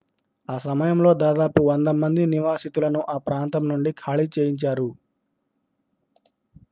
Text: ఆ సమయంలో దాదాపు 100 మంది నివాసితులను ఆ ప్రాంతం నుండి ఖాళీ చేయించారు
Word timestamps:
ఆ 0.49 0.55
సమయంలో 0.59 1.09
దాదాపు 1.15 1.61
100 1.67 1.93
మంది 1.99 2.23
నివాసితులను 2.25 3.01
ఆ 3.09 3.17
ప్రాంతం 3.27 3.63
నుండి 3.71 3.93
ఖాళీ 4.01 4.27
చేయించారు 4.37 4.89